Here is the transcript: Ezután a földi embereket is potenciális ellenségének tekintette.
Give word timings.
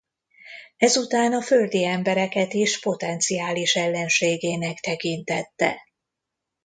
Ezután 0.77 1.33
a 1.33 1.41
földi 1.41 1.85
embereket 1.85 2.53
is 2.53 2.79
potenciális 2.79 3.75
ellenségének 3.75 4.77
tekintette. 4.79 5.79